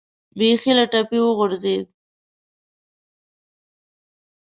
بیخي 0.37 0.71
له 0.77 0.85
ټپې 0.91 1.19
وغورځېد. 1.23 1.87